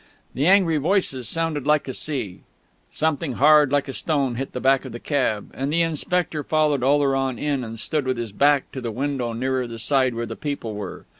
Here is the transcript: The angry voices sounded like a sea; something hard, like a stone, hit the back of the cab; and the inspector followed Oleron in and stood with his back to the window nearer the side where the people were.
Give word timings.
The 0.33 0.47
angry 0.47 0.77
voices 0.77 1.29
sounded 1.29 1.67
like 1.67 1.87
a 1.87 1.93
sea; 1.93 2.39
something 2.91 3.33
hard, 3.33 3.71
like 3.71 3.87
a 3.87 3.93
stone, 3.93 4.33
hit 4.33 4.51
the 4.51 4.59
back 4.59 4.83
of 4.83 4.93
the 4.93 4.99
cab; 4.99 5.51
and 5.53 5.71
the 5.71 5.83
inspector 5.83 6.43
followed 6.43 6.81
Oleron 6.81 7.37
in 7.37 7.63
and 7.63 7.79
stood 7.79 8.07
with 8.07 8.17
his 8.17 8.31
back 8.31 8.71
to 8.71 8.81
the 8.81 8.89
window 8.91 9.31
nearer 9.31 9.67
the 9.67 9.77
side 9.77 10.15
where 10.15 10.25
the 10.25 10.35
people 10.35 10.73
were. 10.73 11.05